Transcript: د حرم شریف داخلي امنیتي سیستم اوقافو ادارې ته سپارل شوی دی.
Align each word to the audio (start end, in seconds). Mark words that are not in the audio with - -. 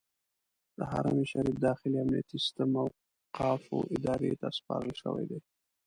د 0.77 0.79
حرم 0.91 1.17
شریف 1.31 1.57
داخلي 1.67 1.97
امنیتي 2.03 2.37
سیستم 2.43 2.69
اوقافو 2.83 3.77
ادارې 3.95 4.31
ته 4.41 4.47
سپارل 4.57 4.93
شوی 5.01 5.25
دی. 5.29 5.39